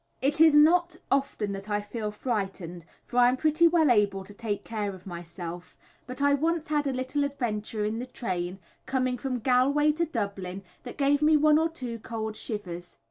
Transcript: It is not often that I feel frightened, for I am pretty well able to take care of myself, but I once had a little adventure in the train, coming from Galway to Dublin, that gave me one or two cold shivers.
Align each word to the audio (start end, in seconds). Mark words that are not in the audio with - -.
It 0.19 0.41
is 0.41 0.55
not 0.55 0.95
often 1.11 1.51
that 1.51 1.69
I 1.69 1.79
feel 1.79 2.09
frightened, 2.09 2.85
for 3.05 3.19
I 3.19 3.27
am 3.29 3.37
pretty 3.37 3.67
well 3.67 3.91
able 3.91 4.23
to 4.23 4.33
take 4.33 4.63
care 4.63 4.95
of 4.95 5.05
myself, 5.05 5.77
but 6.07 6.23
I 6.23 6.33
once 6.33 6.69
had 6.69 6.87
a 6.87 6.91
little 6.91 7.23
adventure 7.23 7.85
in 7.85 7.99
the 7.99 8.07
train, 8.07 8.57
coming 8.87 9.19
from 9.19 9.41
Galway 9.41 9.91
to 9.91 10.05
Dublin, 10.05 10.63
that 10.81 10.97
gave 10.97 11.21
me 11.21 11.37
one 11.37 11.59
or 11.59 11.69
two 11.69 11.99
cold 11.99 12.35
shivers. 12.35 12.97